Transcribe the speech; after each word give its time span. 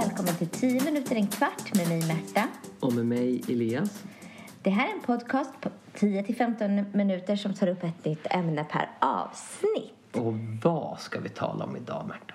välkommen 0.00 0.34
till 0.34 0.48
10 0.48 0.84
minuter 0.84 1.16
en 1.16 1.26
kvart 1.26 1.74
med 1.74 1.88
mig 1.88 2.06
Märta. 2.06 2.48
Och 2.80 2.92
med 2.92 3.06
mig 3.06 3.42
Elias. 3.48 4.04
Det 4.62 4.70
här 4.70 4.88
är 4.88 4.92
en 4.92 5.00
podcast 5.00 5.50
på 5.60 5.70
10-15 5.94 6.96
minuter 6.96 7.36
som 7.36 7.54
tar 7.54 7.68
upp 7.68 7.84
ett 7.84 8.04
nytt 8.04 8.26
ämne 8.30 8.64
per 8.64 8.90
avsnitt. 8.98 10.16
Och 10.16 10.34
vad 10.62 11.00
ska 11.00 11.20
vi 11.20 11.28
tala 11.28 11.64
om 11.64 11.76
idag 11.76 12.06
Märta? 12.08 12.34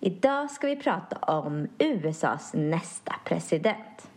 Idag 0.00 0.50
ska 0.50 0.66
vi 0.66 0.76
prata 0.76 1.16
om 1.16 1.68
USAs 1.78 2.50
nästa 2.54 3.14
president. 3.24 4.08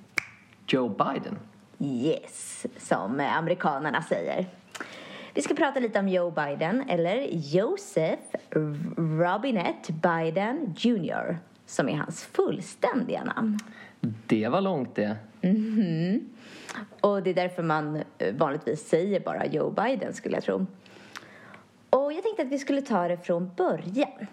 Joe 0.67 0.89
Biden. 0.89 1.39
Yes, 1.79 2.65
som 2.77 3.19
amerikanerna 3.19 4.01
säger. 4.01 4.45
Vi 5.33 5.41
ska 5.41 5.53
prata 5.53 5.79
lite 5.79 5.99
om 5.99 6.07
Joe 6.09 6.31
Biden, 6.31 6.83
eller 6.89 7.27
Joseph 7.31 8.23
Robinette 8.97 9.93
Biden 9.93 10.75
Jr. 10.77 11.37
Som 11.73 11.89
är 11.89 11.95
hans 11.95 12.23
fullständiga 12.23 13.23
namn. 13.23 13.59
Det 14.27 14.47
var 14.47 14.61
långt 14.61 14.95
det. 14.95 15.17
Mhm. 15.41 16.29
Och 17.01 17.23
det 17.23 17.29
är 17.29 17.33
därför 17.33 17.63
man 17.63 18.03
eh, 18.17 18.35
vanligtvis 18.35 18.87
säger 18.87 19.19
bara 19.19 19.45
Joe 19.45 19.69
Biden 19.69 20.13
skulle 20.13 20.35
jag 20.35 20.43
tro. 20.43 20.65
Och 21.89 22.13
jag 22.13 22.23
tänkte 22.23 22.41
att 22.41 22.47
vi 22.47 22.59
skulle 22.59 22.81
ta 22.81 23.07
det 23.07 23.17
från 23.17 23.51
början. 23.57 24.27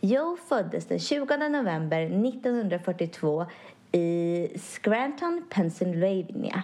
Joe 0.00 0.36
föddes 0.48 0.86
den 0.86 0.98
20 0.98 1.36
november 1.48 2.00
1942 2.00 3.46
i 3.92 4.48
Scranton, 4.58 5.46
Pennsylvania. 5.50 6.62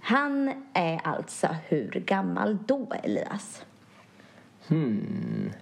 Han 0.00 0.64
är 0.72 1.00
alltså 1.04 1.56
hur 1.68 1.90
gammal 1.90 2.58
då, 2.66 2.92
Elias? 3.02 3.64
Hmm. 4.68 5.52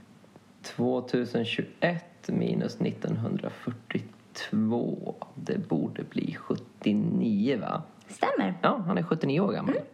2021 0.63 2.16
minus 2.33 2.81
1942. 2.81 5.15
Det 5.35 5.69
borde 5.69 6.03
bli 6.03 6.35
79 6.35 7.59
va? 7.61 7.83
Stämmer. 8.09 8.55
Ja, 8.63 8.83
han 8.87 8.99
är 8.99 9.03
79 9.03 9.41
år 9.41 9.53
gammal. 9.53 9.75
Mm. 9.75 9.87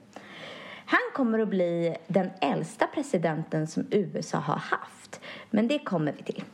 Han 0.84 1.00
kommer 1.14 1.38
att 1.38 1.48
bli 1.48 1.96
den 2.06 2.30
äldsta 2.40 2.86
presidenten 2.86 3.66
som 3.66 3.86
USA 3.90 4.38
har 4.38 4.56
haft. 4.56 5.20
Men 5.50 5.68
det 5.68 5.78
kommer 5.78 6.12
vi 6.12 6.22
till. 6.22 6.44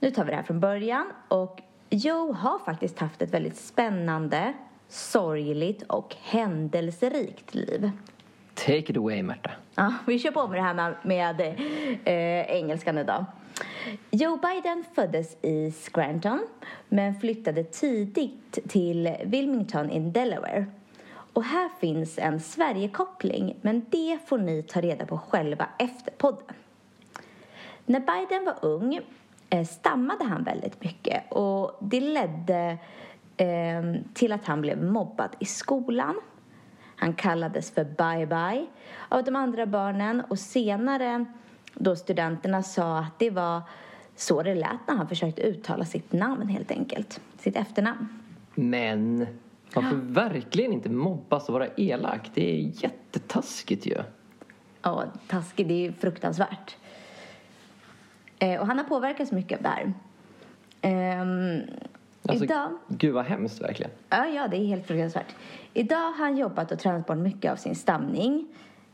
Nu 0.00 0.10
tar 0.10 0.24
vi 0.24 0.30
det 0.30 0.36
här 0.36 0.42
från 0.42 0.60
början. 0.60 1.06
Och 1.28 1.62
Joe 1.90 2.32
har 2.32 2.58
faktiskt 2.58 2.98
haft 2.98 3.22
ett 3.22 3.34
väldigt 3.34 3.56
spännande, 3.56 4.52
sorgligt 4.88 5.82
och 5.82 6.16
händelserikt 6.22 7.54
liv. 7.54 7.90
Take 8.54 8.78
it 8.78 8.96
away 8.96 9.22
Märta. 9.22 9.50
Ja, 9.74 9.94
vi 10.06 10.18
kör 10.18 10.30
på 10.30 10.48
med 10.48 10.58
det 10.58 10.62
här 10.62 10.74
med, 10.74 10.94
med 11.02 11.40
eh, 12.04 12.56
engelskan 12.56 12.98
idag. 12.98 13.24
Joe 14.10 14.36
Biden 14.36 14.84
föddes 14.94 15.36
i 15.42 15.70
Scranton 15.70 16.46
men 16.88 17.20
flyttade 17.20 17.64
tidigt 17.64 18.58
till 18.68 19.16
Wilmington 19.24 19.90
i 19.90 20.00
Delaware. 20.00 20.66
Och 21.32 21.44
här 21.44 21.70
finns 21.80 22.18
en 22.18 22.40
Sverigekoppling 22.40 23.56
men 23.62 23.86
det 23.90 24.18
får 24.26 24.38
ni 24.38 24.62
ta 24.62 24.80
reda 24.80 25.06
på 25.06 25.18
själva 25.18 25.68
efter 25.78 26.10
podden. 26.10 26.56
När 27.86 28.00
Biden 28.00 28.44
var 28.44 28.56
ung 28.62 29.00
eh, 29.50 29.66
stammade 29.66 30.24
han 30.24 30.44
väldigt 30.44 30.84
mycket 30.84 31.32
och 31.32 31.78
det 31.80 32.00
ledde 32.00 32.78
eh, 33.36 33.82
till 34.14 34.32
att 34.32 34.46
han 34.46 34.60
blev 34.60 34.82
mobbad 34.82 35.30
i 35.38 35.44
skolan. 35.44 36.20
Han 36.96 37.14
kallades 37.14 37.70
för 37.70 37.84
Bye 37.84 38.26
Bye 38.26 38.66
av 39.08 39.24
de 39.24 39.36
andra 39.36 39.66
barnen 39.66 40.20
och 40.20 40.38
senare 40.38 41.26
då 41.78 41.96
studenterna 41.96 42.62
sa 42.62 42.98
att 42.98 43.18
det 43.18 43.30
var 43.30 43.62
så 44.16 44.42
det 44.42 44.54
lät 44.54 44.88
när 44.88 44.94
han 44.94 45.08
försökte 45.08 45.42
uttala 45.42 45.84
sitt 45.84 46.12
namn 46.12 46.48
helt 46.48 46.70
enkelt, 46.70 47.20
sitt 47.38 47.56
efternamn. 47.56 48.08
Men 48.54 49.26
man 49.74 49.90
får 49.90 49.96
verkligen 49.96 50.72
inte 50.72 50.90
mobbas 50.90 51.48
och 51.48 51.52
vara 51.52 51.66
elak. 51.76 52.30
Det 52.34 52.50
är 52.50 52.84
jättetaskigt 52.84 53.86
ju. 53.86 53.96
Ja, 54.82 55.04
taskigt. 55.28 55.68
Det 55.68 55.86
är 55.86 55.92
fruktansvärt. 55.92 56.76
Eh, 58.38 58.60
och 58.60 58.66
han 58.66 58.78
har 58.78 58.84
påverkats 58.84 59.32
mycket 59.32 59.56
av 59.58 59.62
det 59.62 59.68
här. 59.68 59.92
Ehm, 60.80 61.60
Alltså, 62.28 62.44
idag... 62.44 62.70
Gud 62.88 63.14
vad 63.14 63.24
hemskt 63.24 63.62
verkligen. 63.62 63.90
Ja, 64.08 64.26
ja, 64.26 64.48
det 64.48 64.56
är 64.56 64.66
helt 64.66 64.86
fruktansvärt. 64.86 65.34
Idag 65.74 65.96
har 66.12 66.24
han 66.24 66.36
jobbat 66.36 66.72
och 66.72 66.78
tränat 66.78 67.06
bort 67.06 67.18
mycket 67.18 67.52
av 67.52 67.56
sin 67.56 67.74
stamning. 67.74 68.48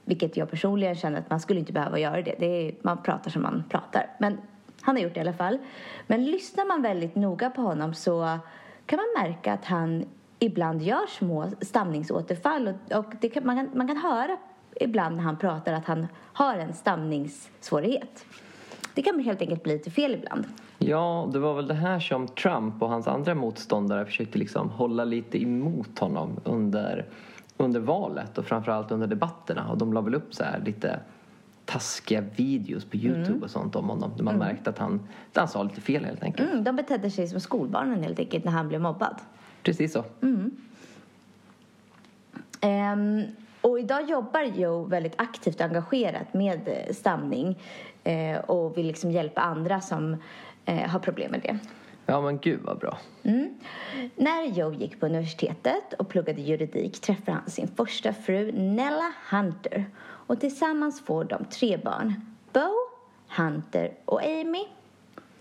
Vilket 0.04 0.36
jag 0.36 0.50
personligen 0.50 0.94
känner 0.94 1.18
att 1.18 1.30
man 1.30 1.40
skulle 1.40 1.60
inte 1.60 1.72
behöva 1.72 1.98
göra 1.98 2.22
det. 2.22 2.34
det 2.38 2.46
är, 2.46 2.74
man 2.82 3.02
pratar 3.02 3.30
som 3.30 3.42
man 3.42 3.64
pratar. 3.68 4.06
Men 4.18 4.38
han 4.80 4.96
har 4.96 5.02
gjort 5.02 5.14
det 5.14 5.18
i 5.18 5.20
alla 5.20 5.32
fall. 5.32 5.58
Men 6.06 6.24
lyssnar 6.24 6.64
man 6.64 6.82
väldigt 6.82 7.14
noga 7.14 7.50
på 7.50 7.62
honom 7.62 7.94
så 7.94 8.38
kan 8.86 8.96
man 8.96 9.24
märka 9.24 9.52
att 9.52 9.64
han 9.64 10.04
ibland 10.38 10.82
gör 10.82 11.06
små 11.08 11.50
stamningsåterfall. 11.60 12.68
Och, 12.68 12.98
och 12.98 13.12
det 13.20 13.28
kan, 13.28 13.46
man, 13.46 13.56
kan, 13.56 13.78
man 13.78 13.88
kan 13.88 13.96
höra 13.96 14.36
ibland 14.80 15.16
när 15.16 15.22
han 15.22 15.36
pratar 15.36 15.72
att 15.72 15.84
han 15.84 16.06
har 16.32 16.54
en 16.54 16.72
stamningssvårighet. 16.72 18.24
Det 18.94 19.02
kan 19.02 19.20
helt 19.20 19.40
enkelt 19.40 19.62
bli 19.62 19.72
lite 19.72 19.90
fel 19.90 20.14
ibland. 20.14 20.46
Ja, 20.78 21.28
det 21.32 21.38
var 21.38 21.54
väl 21.54 21.66
det 21.66 21.74
här 21.74 22.00
som 22.00 22.28
Trump 22.28 22.82
och 22.82 22.88
hans 22.88 23.08
andra 23.08 23.34
motståndare 23.34 24.04
försökte 24.04 24.38
liksom 24.38 24.70
hålla 24.70 25.04
lite 25.04 25.42
emot 25.42 25.98
honom 25.98 26.40
under, 26.44 27.06
under 27.62 27.80
valet 27.80 28.38
och 28.38 28.44
framförallt 28.44 28.90
under 28.90 29.06
debatterna. 29.06 29.68
Och 29.70 29.78
de 29.78 29.92
la 29.92 30.00
väl 30.00 30.14
upp 30.14 30.34
så 30.34 30.44
här 30.44 30.60
lite 30.64 31.00
taskiga 31.64 32.20
videos 32.20 32.84
på 32.84 32.96
Youtube 32.96 33.28
Mm. 33.28 33.42
och 33.42 33.50
sånt 33.50 33.76
om 33.76 33.88
honom. 33.88 34.10
Där 34.16 34.24
man 34.24 34.38
märkte 34.38 34.70
att 34.70 34.78
han, 34.78 35.08
han 35.34 35.48
sa 35.48 35.62
lite 35.62 35.80
fel 35.80 36.04
helt 36.04 36.22
enkelt. 36.22 36.50
Mm, 36.50 36.64
de 36.64 36.76
betedde 36.76 37.10
sig 37.10 37.28
som 37.28 37.40
skolbarnen 37.40 38.02
helt 38.02 38.18
enkelt 38.18 38.44
när 38.44 38.52
han 38.52 38.68
blev 38.68 38.80
mobbad. 38.80 39.16
Precis 39.62 39.92
så. 39.92 40.04
Ehm, 42.60 43.22
och 43.60 43.78
idag 43.80 44.10
jobbar 44.10 44.42
Joe 44.42 44.84
väldigt 44.84 45.14
aktivt 45.16 45.54
och 45.54 45.60
engagerat 45.66 46.34
med 46.34 46.68
eh, 46.68 46.94
stamning 46.94 47.58
eh, 48.04 48.38
och 48.38 48.78
vill 48.78 48.86
liksom 48.86 49.10
hjälpa 49.10 49.40
andra 49.40 49.80
som 49.80 50.16
eh, 50.64 50.88
har 50.90 50.98
problem 50.98 51.30
med 51.30 51.40
det. 51.40 51.58
Ja 52.06 52.20
men 52.20 52.38
gud 52.38 52.60
vad 52.62 52.78
bra. 52.78 52.98
Mm. 53.22 53.54
När 54.16 54.44
Joe 54.44 54.72
gick 54.72 55.00
på 55.00 55.06
universitetet 55.06 55.92
och 55.98 56.08
pluggade 56.08 56.40
juridik 56.40 57.00
träffade 57.00 57.32
han 57.32 57.50
sin 57.50 57.68
första 57.68 58.12
fru 58.12 58.52
Nella 58.52 59.12
Hunter 59.30 59.84
och 60.00 60.40
tillsammans 60.40 61.00
får 61.00 61.24
de 61.24 61.44
tre 61.44 61.76
barn. 61.76 62.14
Bo, 62.52 62.68
Hunter 63.36 63.92
och 64.04 64.22
Amy. 64.22 64.64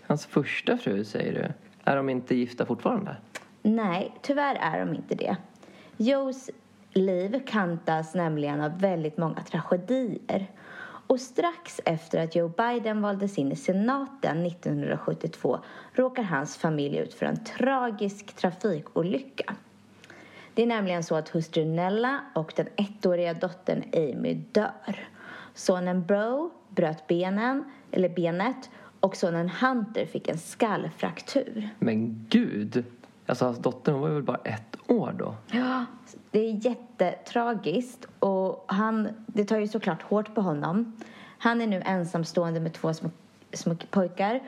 Hans 0.02 0.26
första 0.26 0.78
fru 0.78 1.04
säger 1.04 1.32
du. 1.32 1.52
Är 1.90 1.96
de 1.96 2.08
inte 2.08 2.34
gifta 2.34 2.66
fortfarande? 2.66 3.16
Nej, 3.62 4.14
tyvärr 4.22 4.54
är 4.54 4.86
de 4.86 4.94
inte 4.94 5.14
det. 5.14 5.36
Joes 5.96 6.50
liv 6.92 7.42
kantas 7.46 8.14
nämligen 8.14 8.60
av 8.60 8.80
väldigt 8.80 9.16
många 9.16 9.42
tragedier. 9.42 10.46
Och 11.06 11.20
strax 11.20 11.80
efter 11.84 12.24
att 12.24 12.36
Joe 12.36 12.48
Biden 12.48 13.02
valdes 13.02 13.38
in 13.38 13.52
i 13.52 13.56
senaten 13.56 14.46
1972 14.46 15.58
råkar 15.92 16.22
hans 16.22 16.56
familj 16.56 16.98
ut 16.98 17.14
för 17.14 17.26
en 17.26 17.44
tragisk 17.44 18.32
trafikolycka. 18.32 19.54
Det 20.54 20.62
är 20.62 20.66
nämligen 20.66 21.04
så 21.04 21.14
att 21.14 21.28
hustru 21.28 21.64
Nella 21.64 22.20
och 22.34 22.52
den 22.56 22.68
ettåriga 22.76 23.34
dottern 23.34 23.82
Amy 23.92 24.34
dör. 24.34 25.08
Sonen 25.54 26.06
Bro 26.06 26.50
bröt 26.68 27.06
benen, 27.06 27.64
eller 27.90 28.08
benet 28.08 28.70
och 29.00 29.16
sonen 29.16 29.48
Hunter 29.48 30.06
fick 30.06 30.28
en 30.28 30.38
skallfraktur. 30.38 31.68
Men 31.78 32.26
gud! 32.28 32.84
Alltså 33.32 33.44
hans 33.44 33.58
dotter 33.58 33.92
hon 33.92 34.00
var 34.00 34.08
väl 34.08 34.22
bara 34.22 34.40
ett 34.44 34.76
år 34.88 35.14
då? 35.18 35.34
Ja, 35.50 35.84
det 36.30 36.38
är 36.38 36.66
jättetragiskt 36.66 38.06
och 38.18 38.64
han, 38.66 39.08
det 39.26 39.44
tar 39.44 39.58
ju 39.58 39.68
såklart 39.68 40.02
hårt 40.02 40.34
på 40.34 40.40
honom. 40.40 40.96
Han 41.38 41.60
är 41.60 41.66
nu 41.66 41.82
ensamstående 41.84 42.60
med 42.60 42.72
två 42.72 42.94
små, 42.94 43.10
små 43.52 43.76
pojkar 43.90 44.40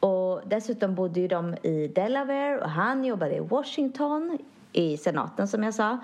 och 0.00 0.40
dessutom 0.46 0.94
bodde 0.94 1.20
ju 1.20 1.28
de 1.28 1.54
i 1.62 1.88
Delaware 1.94 2.60
och 2.60 2.70
han 2.70 3.04
jobbade 3.04 3.36
i 3.36 3.40
Washington 3.40 4.38
i 4.72 4.96
senaten 4.96 5.48
som 5.48 5.62
jag 5.62 5.74
sa. 5.74 5.98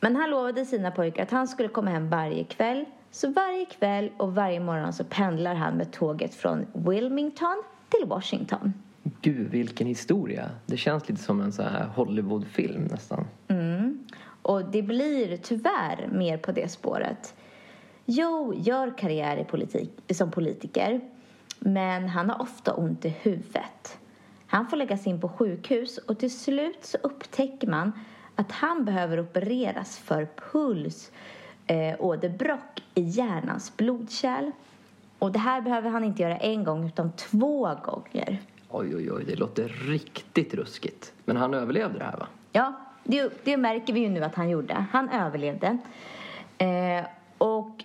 Men 0.00 0.16
han 0.16 0.30
lovade 0.30 0.64
sina 0.64 0.90
pojkar 0.90 1.22
att 1.22 1.30
han 1.30 1.48
skulle 1.48 1.68
komma 1.68 1.90
hem 1.90 2.10
varje 2.10 2.44
kväll. 2.44 2.84
Så 3.10 3.32
varje 3.32 3.64
kväll 3.64 4.10
och 4.16 4.34
varje 4.34 4.60
morgon 4.60 4.92
så 4.92 5.04
pendlar 5.04 5.54
han 5.54 5.74
med 5.74 5.92
tåget 5.92 6.34
från 6.34 6.66
Wilmington 6.72 7.62
till 7.88 8.08
Washington. 8.08 8.72
Gud 9.24 9.50
vilken 9.50 9.86
historia. 9.86 10.50
Det 10.66 10.76
känns 10.76 11.08
lite 11.08 11.22
som 11.22 11.40
en 11.40 11.52
så 11.52 11.62
här 11.62 11.86
Hollywoodfilm 11.86 12.84
nästan. 12.84 13.26
Mm. 13.48 13.98
Och 14.42 14.64
det 14.64 14.82
blir 14.82 15.36
tyvärr 15.36 16.08
mer 16.12 16.38
på 16.38 16.52
det 16.52 16.70
spåret. 16.70 17.34
Joe 18.04 18.54
gör 18.54 18.98
karriär 18.98 19.36
i 19.36 19.44
politik, 19.44 19.90
som 20.10 20.30
politiker 20.30 21.00
men 21.64 22.08
han 22.08 22.30
har 22.30 22.42
ofta 22.42 22.74
ont 22.74 23.04
i 23.04 23.08
huvudet. 23.08 23.98
Han 24.46 24.66
får 24.66 24.76
läggas 24.76 25.06
in 25.06 25.20
på 25.20 25.28
sjukhus 25.28 25.98
och 25.98 26.18
till 26.18 26.38
slut 26.38 26.78
så 26.84 26.98
upptäcker 27.02 27.68
man 27.68 27.92
att 28.34 28.52
han 28.52 28.84
behöver 28.84 29.20
opereras 29.20 29.98
för 29.98 30.28
puls 30.52 31.12
eh, 31.66 31.94
åderbråck 31.98 32.82
i 32.94 33.00
hjärnans 33.00 33.76
blodkärl. 33.76 34.50
Och 35.18 35.32
det 35.32 35.38
här 35.38 35.60
behöver 35.60 35.90
han 35.90 36.04
inte 36.04 36.22
göra 36.22 36.36
en 36.36 36.64
gång 36.64 36.86
utan 36.86 37.12
två 37.12 37.74
gånger. 37.84 38.40
Oj, 38.76 38.96
oj, 38.96 39.12
oj, 39.12 39.24
det 39.24 39.36
låter 39.36 39.68
riktigt 39.68 40.54
ruskigt. 40.54 41.12
Men 41.24 41.36
han 41.36 41.54
överlevde 41.54 41.98
det 41.98 42.04
här 42.04 42.16
va? 42.16 42.26
Ja, 42.52 42.72
det, 43.04 43.32
det 43.44 43.56
märker 43.56 43.92
vi 43.92 44.00
ju 44.00 44.08
nu 44.08 44.24
att 44.24 44.34
han 44.34 44.50
gjorde. 44.50 44.86
Han 44.92 45.08
överlevde. 45.08 45.78
Eh, 46.58 47.04
och 47.38 47.84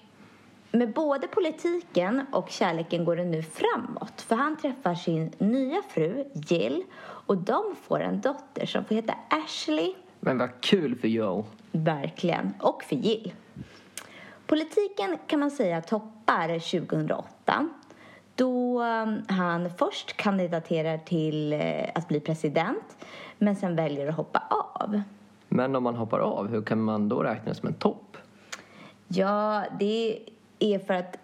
med 0.72 0.94
både 0.94 1.28
politiken 1.28 2.26
och 2.32 2.50
kärleken 2.50 3.06
går 3.06 3.16
det 3.16 3.26
nu 3.26 3.44
framåt. 3.44 4.22
För 4.22 4.36
han 4.36 4.58
träffar 4.58 4.96
sin 4.96 5.32
nya 5.38 5.82
fru 5.90 6.26
Jill 6.34 6.84
och 7.02 7.38
de 7.38 7.76
får 7.82 8.00
en 8.00 8.22
dotter 8.22 8.66
som 8.66 8.86
får 8.86 8.96
heta 8.96 9.14
Ashley. 9.30 9.94
Men 10.20 10.38
vad 10.38 10.62
kul 10.62 10.96
för 10.96 11.08
Joe. 11.08 11.46
Verkligen. 11.72 12.54
Och 12.60 12.84
för 12.84 12.96
Jill. 12.96 13.34
Politiken 14.48 15.18
kan 15.28 15.40
man 15.40 15.52
säga 15.52 15.82
toppar 15.82 16.60
2008 16.60 17.70
då 18.40 18.84
um, 18.84 19.24
han 19.28 19.70
först 19.78 20.18
kandidaterar 20.18 20.98
till 20.98 21.54
eh, 21.54 21.90
att 21.96 22.08
bli 22.08 22.20
president 22.20 22.98
men 23.38 23.56
sen 23.56 23.76
väljer 23.76 24.08
att 24.08 24.16
hoppa 24.16 24.44
av. 24.50 25.02
Men 25.50 25.76
om 25.76 25.84
man 25.84 25.96
hoppar 25.96 26.20
av, 26.20 26.48
hur 26.48 26.62
kan 26.62 26.82
man 26.82 27.10
då 27.10 27.24
räkna 27.24 27.54
som 27.54 27.68
en 27.68 27.74
topp? 27.74 28.18
Ja, 29.08 29.64
det 29.80 30.20
är 30.60 30.80
för 30.80 30.94
att 30.94 31.18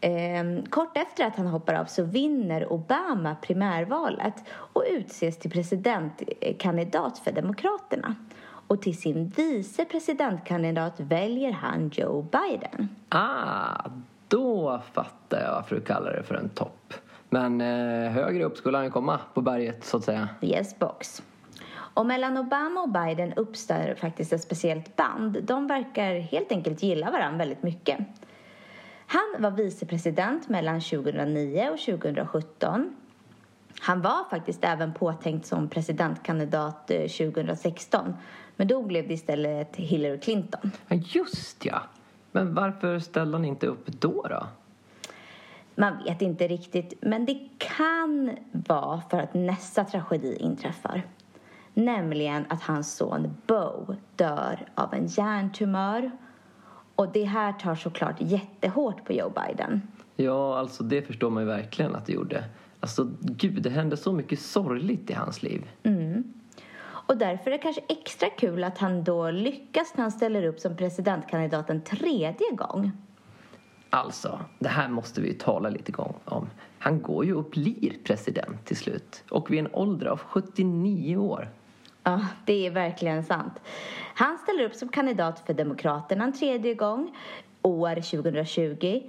eh, 0.00 0.70
kort 0.70 0.96
efter 0.96 1.26
att 1.26 1.36
han 1.36 1.46
hoppar 1.46 1.74
av 1.74 1.84
så 1.84 2.04
vinner 2.04 2.72
Obama 2.72 3.36
primärvalet 3.42 4.34
och 4.48 4.84
utses 4.90 5.38
till 5.38 5.50
presidentkandidat 5.50 7.18
för 7.18 7.32
Demokraterna. 7.32 8.14
Och 8.66 8.82
till 8.82 8.98
sin 8.98 9.28
vice 9.28 9.84
presidentkandidat 9.84 11.00
väljer 11.00 11.52
han 11.52 11.90
Joe 11.94 12.22
Biden. 12.22 12.88
Ah, 13.08 13.90
då 14.28 14.80
fattar 14.92 15.40
jag 15.40 15.52
varför 15.52 15.76
du 15.76 15.80
kallar 15.80 16.12
det 16.12 16.22
för 16.22 16.34
en 16.34 16.48
topp. 16.48 16.94
Men 17.28 17.60
eh, 17.60 18.10
högre 18.10 18.44
upp 18.44 18.56
skulle 18.56 18.78
han 18.78 18.90
komma 18.90 19.20
på 19.34 19.40
berget 19.40 19.84
så 19.84 19.96
att 19.96 20.04
säga. 20.04 20.28
Yes 20.40 20.78
box. 20.78 21.22
Och 21.94 22.06
mellan 22.06 22.36
Obama 22.36 22.80
och 22.80 22.88
Biden 22.88 23.32
uppstår 23.32 23.94
faktiskt 23.94 24.32
ett 24.32 24.42
speciellt 24.42 24.96
band. 24.96 25.42
De 25.42 25.66
verkar 25.66 26.20
helt 26.20 26.52
enkelt 26.52 26.82
gilla 26.82 27.10
varandra 27.10 27.38
väldigt 27.38 27.62
mycket. 27.62 27.98
Han 29.06 29.34
var 29.38 29.50
vicepresident 29.50 30.48
mellan 30.48 30.80
2009 30.80 31.70
och 31.72 31.78
2017. 31.78 32.96
Han 33.80 34.02
var 34.02 34.30
faktiskt 34.30 34.64
även 34.64 34.94
påtänkt 34.94 35.46
som 35.46 35.68
presidentkandidat 35.68 36.86
2016 36.86 38.06
eh, 38.06 38.14
men 38.56 38.68
då 38.68 38.82
blev 38.82 39.08
det 39.08 39.14
istället 39.14 39.76
Hillary 39.76 40.20
Clinton. 40.20 40.70
Ja, 40.88 40.96
just 40.96 41.64
ja! 41.64 41.82
Men 42.34 42.54
varför 42.54 42.98
ställde 42.98 43.36
han 43.36 43.44
inte 43.44 43.66
upp 43.66 43.86
då? 43.86 44.26
då? 44.30 44.46
Man 45.74 46.04
vet 46.04 46.22
inte 46.22 46.48
riktigt, 46.48 46.94
men 47.00 47.26
det 47.26 47.48
kan 47.58 48.30
vara 48.52 49.02
för 49.10 49.18
att 49.18 49.34
nästa 49.34 49.84
tragedi 49.84 50.36
inträffar. 50.36 51.02
Nämligen 51.74 52.44
att 52.48 52.62
hans 52.62 52.96
son 52.96 53.36
Bo 53.46 53.94
dör 54.16 54.66
av 54.74 54.94
en 54.94 55.06
hjärntumör. 55.06 56.10
Och 56.94 57.12
det 57.12 57.24
här 57.24 57.52
tar 57.52 57.74
såklart 57.74 58.16
jättehårt 58.18 59.04
på 59.04 59.12
Joe 59.12 59.30
Biden. 59.30 59.82
Ja, 60.16 60.58
alltså 60.58 60.84
det 60.84 61.02
förstår 61.02 61.30
man 61.30 61.42
ju 61.42 61.48
verkligen 61.48 61.94
att 61.94 62.06
det 62.06 62.12
gjorde. 62.12 62.44
Alltså 62.80 63.10
gud, 63.20 63.62
det 63.62 63.70
hände 63.70 63.96
så 63.96 64.12
mycket 64.12 64.40
sorgligt 64.40 65.10
i 65.10 65.12
hans 65.12 65.42
liv. 65.42 65.70
Mm. 65.82 66.32
Och 67.06 67.16
därför 67.16 67.50
är 67.50 67.50
det 67.50 67.62
kanske 67.62 67.82
extra 67.88 68.30
kul 68.30 68.64
att 68.64 68.78
han 68.78 69.04
då 69.04 69.30
lyckas 69.30 69.96
när 69.96 70.02
han 70.02 70.12
ställer 70.12 70.44
upp 70.46 70.60
som 70.60 70.76
presidentkandidat 70.76 71.70
en 71.70 71.82
tredje 71.82 72.50
gång. 72.52 72.92
Alltså, 73.90 74.40
det 74.58 74.68
här 74.68 74.88
måste 74.88 75.20
vi 75.20 75.28
ju 75.28 75.34
tala 75.34 75.68
lite 75.68 75.92
om. 76.24 76.46
Han 76.78 77.02
går 77.02 77.24
ju 77.24 77.34
och 77.34 77.44
blir 77.44 77.96
president 78.04 78.64
till 78.64 78.76
slut. 78.76 79.24
Och 79.30 79.50
vid 79.50 79.58
en 79.58 79.74
ålder 79.74 80.06
av 80.06 80.20
79 80.20 81.16
år. 81.16 81.48
Ja, 82.02 82.20
det 82.46 82.66
är 82.66 82.70
verkligen 82.70 83.24
sant. 83.24 83.52
Han 84.14 84.38
ställer 84.38 84.64
upp 84.64 84.74
som 84.74 84.88
kandidat 84.88 85.46
för 85.46 85.54
Demokraterna 85.54 86.24
en 86.24 86.32
tredje 86.32 86.74
gång, 86.74 87.16
år 87.62 87.94
2020. 87.94 89.02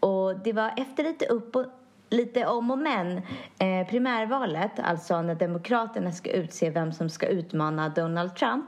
Och 0.00 0.38
det 0.38 0.52
var 0.52 0.74
efter 0.76 1.04
lite 1.04 1.26
upp 1.26 1.56
och 1.56 1.66
lite 2.14 2.46
om 2.46 2.70
och 2.70 2.78
men. 2.78 3.16
Eh, 3.58 3.88
primärvalet, 3.88 4.80
alltså 4.80 5.22
när 5.22 5.34
Demokraterna 5.34 6.12
ska 6.12 6.30
utse 6.30 6.70
vem 6.70 6.92
som 6.92 7.10
ska 7.10 7.26
utmana 7.26 7.88
Donald 7.88 8.36
Trump, 8.36 8.66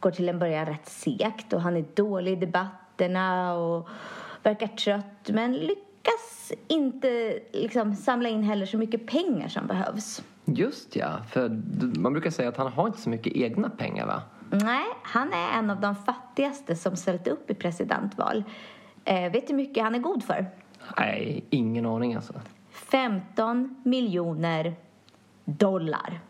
går 0.00 0.10
till 0.10 0.28
en 0.28 0.38
början 0.38 0.66
rätt 0.66 0.88
segt 0.88 1.52
och 1.52 1.60
han 1.60 1.76
är 1.76 1.84
dålig 1.94 2.32
i 2.32 2.36
debatterna 2.36 3.54
och 3.54 3.88
verkar 4.42 4.66
trött 4.66 5.28
men 5.28 5.52
lyckas 5.52 6.52
inte 6.68 7.38
liksom, 7.52 7.94
samla 7.94 8.28
in 8.28 8.42
heller 8.42 8.66
så 8.66 8.78
mycket 8.78 9.06
pengar 9.06 9.48
som 9.48 9.66
behövs. 9.66 10.22
Just 10.44 10.96
ja, 10.96 11.18
för 11.28 11.48
man 11.98 12.12
brukar 12.12 12.30
säga 12.30 12.48
att 12.48 12.56
han 12.56 12.72
har 12.72 12.86
inte 12.86 13.00
så 13.00 13.10
mycket 13.10 13.32
egna 13.32 13.70
pengar 13.70 14.06
va? 14.06 14.22
Nej, 14.50 14.84
han 15.02 15.32
är 15.32 15.58
en 15.58 15.70
av 15.70 15.80
de 15.80 15.96
fattigaste 15.96 16.76
som 16.76 16.96
ställt 16.96 17.28
upp 17.28 17.50
i 17.50 17.54
presidentval. 17.54 18.44
Eh, 19.04 19.32
vet 19.32 19.46
du 19.46 19.52
hur 19.52 19.54
mycket 19.54 19.84
han 19.84 19.94
är 19.94 19.98
god 19.98 20.24
för? 20.24 20.46
Nej, 20.98 21.44
ingen 21.50 21.86
aning 21.86 22.14
alltså. 22.14 22.34
15 22.74 23.76
miljoner 23.84 24.74
dollar. 25.44 26.20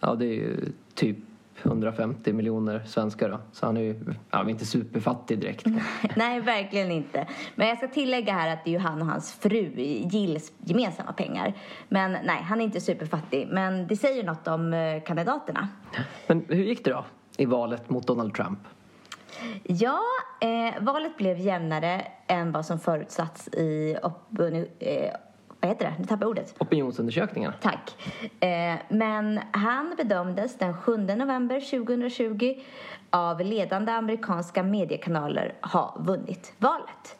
Ja, 0.00 0.14
det 0.14 0.26
är 0.26 0.34
ju 0.34 0.72
typ 0.94 1.16
150 1.62 2.32
miljoner 2.32 2.82
svenskar 2.86 3.30
då. 3.30 3.38
Så 3.52 3.66
han 3.66 3.76
är 3.76 3.80
ju 3.80 4.14
ja, 4.30 4.50
inte 4.50 4.66
superfattig 4.66 5.38
direkt. 5.38 5.66
nej, 6.16 6.40
verkligen 6.40 6.90
inte. 6.90 7.26
Men 7.54 7.68
jag 7.68 7.78
ska 7.78 7.88
tillägga 7.88 8.32
här 8.32 8.52
att 8.52 8.64
det 8.64 8.70
är 8.70 8.72
ju 8.72 8.78
han 8.78 9.02
och 9.02 9.08
hans 9.08 9.32
fru 9.32 9.72
Gills 10.10 10.52
gemensamma 10.58 11.12
pengar. 11.12 11.54
Men 11.88 12.12
nej, 12.12 12.42
han 12.42 12.60
är 12.60 12.64
inte 12.64 12.80
superfattig. 12.80 13.48
Men 13.50 13.86
det 13.86 13.96
säger 13.96 14.24
något 14.24 14.48
om 14.48 14.72
eh, 14.74 15.02
kandidaterna. 15.02 15.68
Men 16.26 16.44
hur 16.48 16.64
gick 16.64 16.84
det 16.84 16.90
då 16.90 17.04
i 17.36 17.44
valet 17.44 17.90
mot 17.90 18.06
Donald 18.06 18.34
Trump? 18.34 18.58
Ja, 19.62 20.00
eh, 20.40 20.82
valet 20.82 21.16
blev 21.16 21.38
jämnare 21.38 22.06
än 22.26 22.52
vad 22.52 22.66
som 22.66 22.78
förutsatts 22.78 23.48
i 23.48 23.96
eh, 24.78 25.10
vad 25.64 25.68
heter 25.68 25.84
det? 25.84 25.94
Nu 25.98 26.04
tappade 26.04 26.26
ordet. 26.26 26.54
Opinionsundersökningarna. 26.58 27.54
Tack. 27.60 27.96
Eh, 28.40 28.76
men 28.88 29.40
han 29.52 29.94
bedömdes 29.96 30.58
den 30.58 30.76
7 30.76 30.96
november 30.96 31.60
2020 31.60 32.54
av 33.10 33.40
ledande 33.40 33.92
amerikanska 33.92 34.62
mediekanaler 34.62 35.54
ha 35.60 35.96
vunnit 36.00 36.52
valet. 36.58 37.16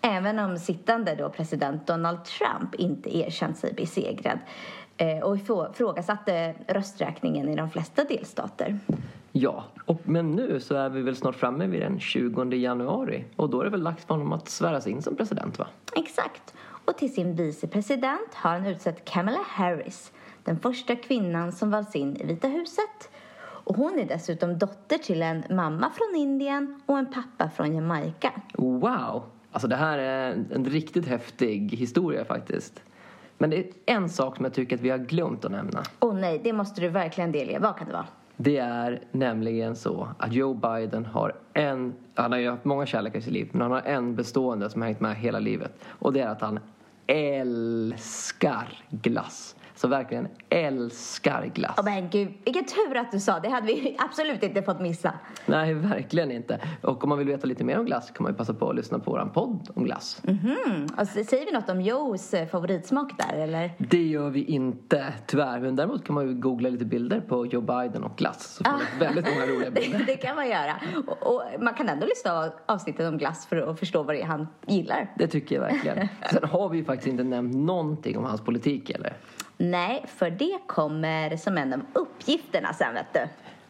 Även 0.00 0.38
om 0.38 0.58
sittande 0.58 1.14
då 1.14 1.28
president 1.28 1.86
Donald 1.86 2.18
Trump 2.24 2.74
inte 2.74 3.16
erkänt 3.16 3.58
sig 3.58 3.72
besegrad 3.72 4.38
eh, 4.96 5.18
och 5.18 5.36
ifrågasatte 5.36 6.54
rösträkningen 6.68 7.48
i 7.48 7.56
de 7.56 7.70
flesta 7.70 8.04
delstater. 8.04 8.78
Ja, 9.32 9.64
och, 9.84 10.00
men 10.04 10.30
nu 10.30 10.60
så 10.60 10.74
är 10.74 10.88
vi 10.88 11.02
väl 11.02 11.16
snart 11.16 11.34
framme 11.34 11.66
vid 11.66 11.80
den 11.80 12.00
20 12.00 12.44
januari 12.44 13.24
och 13.36 13.50
då 13.50 13.60
är 13.60 13.64
det 13.64 13.70
väl 13.70 13.84
dags 13.84 14.04
för 14.04 14.14
honom 14.14 14.32
att 14.32 14.48
sväras 14.48 14.86
in 14.86 15.02
som 15.02 15.16
president 15.16 15.58
va? 15.58 15.66
Exakt. 15.96 16.54
Och 16.86 16.98
till 16.98 17.14
sin 17.14 17.34
vicepresident 17.34 18.34
har 18.34 18.50
han 18.50 18.66
utsett 18.66 19.04
Kamala 19.04 19.38
Harris, 19.46 20.12
den 20.44 20.60
första 20.60 20.96
kvinnan 20.96 21.52
som 21.52 21.70
valts 21.70 21.96
in 21.96 22.16
i 22.16 22.24
Vita 22.24 22.48
huset. 22.48 23.10
Och 23.38 23.76
hon 23.76 23.98
är 23.98 24.04
dessutom 24.04 24.58
dotter 24.58 24.98
till 24.98 25.22
en 25.22 25.44
mamma 25.50 25.90
från 25.90 26.20
Indien 26.20 26.80
och 26.86 26.98
en 26.98 27.06
pappa 27.06 27.50
från 27.50 27.74
Jamaica. 27.74 28.32
Wow! 28.54 29.22
Alltså 29.52 29.68
det 29.68 29.76
här 29.76 29.98
är 29.98 30.44
en 30.54 30.64
riktigt 30.64 31.06
häftig 31.06 31.74
historia 31.74 32.24
faktiskt. 32.24 32.82
Men 33.38 33.50
det 33.50 33.58
är 33.58 33.66
en 33.86 34.08
sak 34.08 34.36
som 34.36 34.44
jag 34.44 34.54
tycker 34.54 34.76
att 34.76 34.82
vi 34.82 34.90
har 34.90 34.98
glömt 34.98 35.44
att 35.44 35.50
nämna. 35.50 35.82
Åh 36.00 36.10
oh, 36.10 36.18
nej, 36.18 36.40
det 36.44 36.52
måste 36.52 36.80
du 36.80 36.88
verkligen 36.88 37.32
delge. 37.32 37.58
Vad 37.58 37.76
kan 37.76 37.86
det 37.86 37.92
vara? 37.92 38.06
Det 38.36 38.56
är 38.56 39.02
nämligen 39.12 39.76
så 39.76 40.08
att 40.18 40.32
Joe 40.32 40.54
Biden 40.54 41.06
har 41.06 41.32
en, 41.52 41.94
han 42.14 42.32
har 42.32 42.38
ju 42.38 42.50
haft 42.50 42.64
många 42.64 42.86
kärlekar 42.86 43.18
i 43.18 43.22
sitt 43.22 43.32
liv, 43.32 43.48
men 43.52 43.62
han 43.62 43.70
har 43.70 43.82
en 43.82 44.14
bestående 44.14 44.70
som 44.70 44.80
har 44.80 44.86
hängt 44.86 45.00
med 45.00 45.16
hela 45.16 45.38
livet. 45.38 45.84
Och 45.86 46.12
det 46.12 46.20
är 46.20 46.28
att 46.28 46.40
han 46.40 46.58
älskar 47.06 48.84
glass. 48.90 49.56
Så 49.76 49.88
verkligen 49.88 50.28
älskar 50.48 51.46
glass. 51.54 51.78
Oh, 51.78 51.84
men 51.84 52.08
gud, 52.10 52.28
vilken 52.44 52.64
tur 52.64 52.96
att 52.96 53.12
du 53.12 53.20
sa 53.20 53.40
det. 53.40 53.48
hade 53.48 53.66
vi 53.66 53.96
absolut 53.98 54.42
inte 54.42 54.62
fått 54.62 54.80
missa. 54.80 55.12
Nej, 55.46 55.74
verkligen 55.74 56.30
inte. 56.30 56.60
Och 56.82 57.02
om 57.02 57.08
man 57.08 57.18
vill 57.18 57.26
veta 57.26 57.46
lite 57.46 57.64
mer 57.64 57.78
om 57.78 57.84
glass 57.84 58.10
kan 58.10 58.22
man 58.22 58.32
ju 58.32 58.36
passa 58.38 58.54
på 58.54 58.70
att 58.70 58.76
lyssna 58.76 58.98
på 58.98 59.10
vår 59.10 59.30
podd 59.34 59.70
om 59.74 59.84
glass. 59.84 60.22
Mm 60.24 60.38
-hmm. 60.38 61.00
och 61.00 61.08
säger 61.08 61.46
vi 61.46 61.52
något 61.52 61.68
om 61.68 61.80
Joes 61.80 62.34
eh, 62.34 62.48
favoritsmak 62.48 63.12
där 63.18 63.38
eller? 63.38 63.70
Det 63.78 64.02
gör 64.02 64.30
vi 64.30 64.44
inte, 64.44 65.14
tyvärr. 65.26 65.60
Men 65.60 65.76
däremot 65.76 66.04
kan 66.04 66.14
man 66.14 66.28
ju 66.28 66.34
googla 66.34 66.68
lite 66.68 66.84
bilder 66.84 67.20
på 67.20 67.46
Joe 67.46 67.60
Biden 67.60 68.04
och 68.04 68.16
glass. 68.16 68.54
Så 68.54 68.64
får 68.64 68.72
man 68.72 68.80
ah. 68.96 69.00
väldigt 69.00 69.24
många 69.34 69.46
roliga 69.46 69.70
bilder. 69.70 70.04
det, 70.06 70.16
kan 70.16 70.36
man 70.36 70.48
göra. 70.48 70.76
Och, 71.06 71.34
och, 71.34 71.42
man 71.60 71.74
kan 71.74 71.88
ändå 71.88 72.06
lyssna 72.06 72.30
på 72.30 72.72
avsnittet 72.72 73.08
om 73.08 73.18
glass 73.18 73.46
för 73.46 73.56
att 73.56 73.78
förstå 73.78 74.02
vad 74.02 74.14
det 74.14 74.22
är 74.22 74.26
han 74.26 74.48
gillar. 74.66 75.12
Det 75.18 75.26
tycker 75.26 75.54
jag 75.54 75.62
verkligen. 75.62 76.08
Sen 76.30 76.44
har 76.44 76.68
vi 76.68 76.78
ju 76.78 76.84
faktiskt 76.84 77.08
inte 77.08 77.24
nämnt 77.24 77.54
någonting 77.54 78.18
om 78.18 78.24
hans 78.24 78.40
politik 78.40 78.90
eller? 78.90 79.16
Nej, 79.56 80.04
för 80.06 80.30
det 80.30 80.58
kommer 80.66 81.36
som 81.36 81.58
en 81.58 81.72
av 81.72 81.80
uppgifterna 81.92 82.72
sen 82.72 82.94
vet 82.94 83.12
du. 83.12 83.20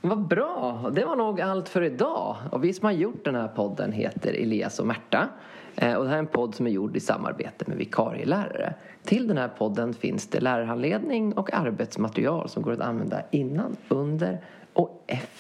Vad 0.09 0.19
bra! 0.19 0.91
Det 0.93 1.05
var 1.05 1.17
nog 1.17 1.41
allt 1.41 1.69
för 1.69 1.83
idag. 1.83 2.37
Och 2.53 2.65
vi 2.65 2.73
som 2.73 2.85
har 2.85 2.93
gjort 2.93 3.25
den 3.25 3.35
här 3.35 3.49
podden 3.49 3.93
heter 3.93 4.33
Elias 4.33 4.79
och 4.79 4.87
Märta. 4.87 5.29
Eh, 5.77 5.95
och 5.95 6.05
det 6.05 6.11
här 6.11 6.17
är 6.17 6.21
en 6.21 6.27
podd 6.27 6.55
som 6.55 6.67
är 6.67 6.71
gjord 6.71 6.97
i 6.97 7.01
samarbete 7.01 7.65
med 7.69 7.77
vikarielärare. 7.77 8.75
Till 9.05 9.29
den 9.29 9.39
här 9.39 9.49
podden 9.49 9.95
finns 9.95 10.29
det 10.29 10.41
lärarhandledning 10.41 11.33
och 11.33 11.55
arbetsmaterial 11.55 12.49
som 12.49 12.63
går 12.63 12.73
att 12.73 12.81
använda 12.81 13.23
innan, 13.31 13.77
under 13.89 14.39
och 14.73 15.05
efter 15.07 15.36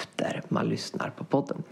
man 0.49 0.68
lyssnar 0.68 1.11
på 1.11 1.25
podden. 1.25 1.62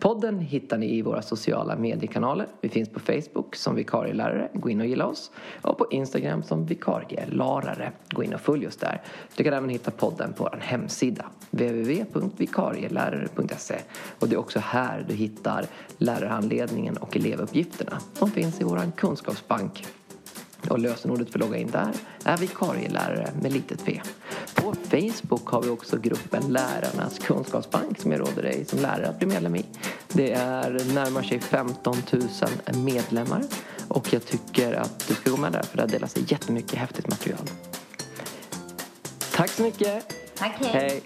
Podden 0.00 0.38
hittar 0.38 0.78
ni 0.78 0.98
i 0.98 1.02
våra 1.02 1.22
sociala 1.22 1.76
mediekanaler. 1.76 2.46
Vi 2.60 2.68
finns 2.68 2.88
på 2.88 3.00
Facebook 3.00 3.56
som 3.56 3.74
vikarielärare. 3.74 4.48
Gå 4.54 4.70
in 4.70 4.80
och 4.80 4.86
gilla 4.86 5.06
oss. 5.06 5.30
Och 5.62 5.78
på 5.78 5.86
Instagram 5.90 6.42
som 6.42 6.66
vikarielärare. 6.66 7.92
Gå 8.10 8.24
in 8.24 8.34
och 8.34 8.40
följ 8.40 8.66
oss 8.66 8.76
där. 8.76 9.02
Du 9.36 9.44
kan 9.44 9.54
även 9.54 9.70
hitta 9.70 9.90
podden 9.90 10.32
på 10.32 10.44
vår 10.44 10.58
hemsida 10.60 11.24
www.vikarielärare.se 11.50 13.78
Och 14.18 14.28
det 14.28 14.34
är 14.34 14.40
också 14.40 14.58
här 14.58 15.04
du 15.08 15.14
hittar 15.14 15.66
lärarhandledningen 15.98 16.96
och 16.96 17.16
elevuppgifterna. 17.16 17.98
som 18.12 18.30
finns 18.30 18.60
i 18.60 18.64
vår 18.64 18.92
kunskapsbank 18.96 19.86
och 20.70 20.78
lösenordet 20.78 21.30
för 21.30 21.38
att 21.38 21.44
logga 21.44 21.58
in 21.58 21.70
där 21.70 21.92
är 22.24 22.36
vikarielärare 22.36 23.30
med 23.42 23.52
litet 23.52 23.84
p. 23.84 24.00
På 24.68 24.74
Facebook 24.74 25.46
har 25.46 25.62
vi 25.62 25.68
också 25.68 25.98
gruppen 25.98 26.52
Lärarnas 26.52 27.18
kunskapsbank 27.18 28.00
som 28.00 28.12
jag 28.12 28.20
råder 28.20 28.42
dig 28.42 28.64
som 28.64 28.78
lärare 28.78 29.08
att 29.08 29.18
bli 29.18 29.26
medlem 29.26 29.56
i. 29.56 29.64
Det 30.08 30.32
är 30.32 30.70
närmar 30.94 31.22
sig 31.22 31.40
15 31.40 31.96
000 32.12 32.22
medlemmar 32.84 33.42
och 33.88 34.12
jag 34.12 34.26
tycker 34.26 34.72
att 34.72 35.08
du 35.08 35.14
ska 35.14 35.30
gå 35.30 35.36
med 35.36 35.52
där 35.52 35.62
för 35.62 35.76
där 35.76 35.86
delas 35.86 36.14
det 36.14 36.30
jättemycket 36.30 36.78
häftigt 36.78 37.08
material. 37.08 37.50
Tack 39.32 39.50
så 39.50 39.62
mycket! 39.62 40.14
Tack, 40.34 40.52
hej. 40.60 40.70
hej. 40.72 41.02